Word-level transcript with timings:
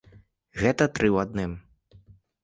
Гэта 0.61 0.87
тры 0.99 1.07
ў 1.15 1.17
адным. 1.25 1.53